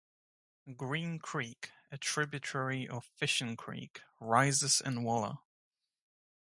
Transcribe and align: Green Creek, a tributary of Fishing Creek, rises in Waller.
Green 0.75 1.19
Creek, 1.19 1.69
a 1.91 1.97
tributary 1.99 2.87
of 2.87 3.05
Fishing 3.05 3.55
Creek, 3.55 4.01
rises 4.19 4.81
in 4.83 5.03
Waller. 5.03 5.37